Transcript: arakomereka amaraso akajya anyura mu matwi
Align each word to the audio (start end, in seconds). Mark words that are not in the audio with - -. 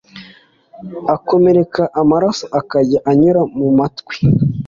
arakomereka 1.09 1.81
amaraso 2.01 2.45
akajya 2.59 2.99
anyura 3.11 3.41
mu 3.57 3.67
matwi 3.77 4.15